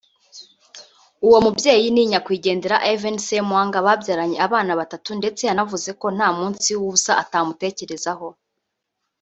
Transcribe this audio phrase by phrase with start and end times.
[1.27, 7.11] uwo mubyeyi ni nyakwigendera Ivan Ssemwanga babyaranye abana batatu ndetse yanavuze ko nta munsi w’ubusa
[7.23, 8.27] atamutekerezaho